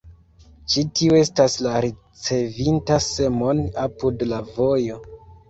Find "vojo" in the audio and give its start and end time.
4.51-5.01